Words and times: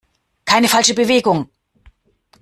Keine 0.45 0.67
falsche 0.67 0.95
Bewegung! 0.95 1.47